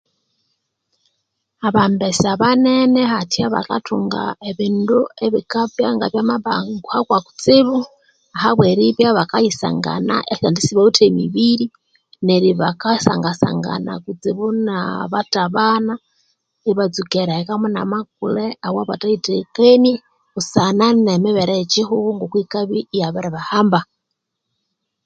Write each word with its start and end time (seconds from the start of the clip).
Abambesa 1.67 2.25
abanene 2.35 3.01
hathya 3.11 3.45
bakathunga 3.55 4.23
ebindu 4.49 4.99
ebikabya 5.25 5.87
nga 5.95 6.05
byamabanguha 6.11 6.99
Kwa 7.07 7.19
kutsibu 7.25 7.77
ahabwe 8.35 8.67
ribya 8.79 9.17
bakayisangana 9.17 10.15
abandi 10.33 10.59
sibawithe 10.61 11.05
mibiri 11.17 11.65
neryo 12.25 12.53
bakasangasanga 12.61 13.73
na 13.85 13.93
kutsibu 14.03 14.45
na 14.67 14.77
bathabana 15.11 15.93
ibatsuka 16.69 17.15
erihekamu 17.23 17.67
namakule 17.71 18.45
awabatheyitheghekenie 18.67 20.01
busana 20.33 20.85
nemibere 21.05 21.53
ye 21.59 21.65
kyihughu 21.71 22.09
ngokuyikabya 22.15 22.79
iyabiribahamba 22.95 23.79